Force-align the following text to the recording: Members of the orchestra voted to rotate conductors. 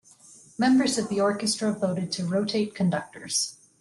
Members 0.57 0.97
of 0.97 1.09
the 1.09 1.21
orchestra 1.21 1.71
voted 1.73 2.11
to 2.13 2.25
rotate 2.25 2.73
conductors. 2.73 3.59